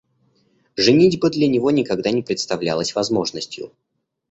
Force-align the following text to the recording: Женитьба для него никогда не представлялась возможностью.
Женитьба 0.77 1.29
для 1.29 1.45
него 1.47 1.69
никогда 1.69 2.09
не 2.09 2.23
представлялась 2.23 2.95
возможностью. 2.95 3.71